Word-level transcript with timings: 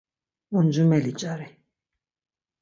Uncumeli 0.59 1.11
cari. 1.19 1.47